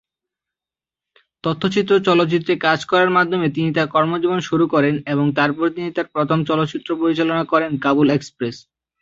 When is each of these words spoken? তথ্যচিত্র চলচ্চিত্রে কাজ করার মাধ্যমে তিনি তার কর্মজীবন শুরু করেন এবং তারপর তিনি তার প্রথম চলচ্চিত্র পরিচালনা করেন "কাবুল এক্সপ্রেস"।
তথ্যচিত্র 1.43 1.93
চলচ্চিত্রে 2.07 2.53
কাজ 2.65 2.79
করার 2.91 3.09
মাধ্যমে 3.17 3.47
তিনি 3.55 3.69
তার 3.73 3.87
কর্মজীবন 3.87 4.39
শুরু 4.49 4.65
করেন 4.73 4.95
এবং 5.13 5.25
তারপর 5.37 5.65
তিনি 5.75 5.89
তার 5.93 6.07
প্রথম 6.15 6.39
চলচ্চিত্র 6.49 6.89
পরিচালনা 7.01 7.43
করেন 7.51 7.71
"কাবুল 7.83 8.07
এক্সপ্রেস"। 8.11 8.55